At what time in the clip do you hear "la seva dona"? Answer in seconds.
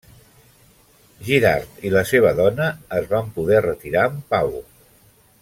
1.97-2.71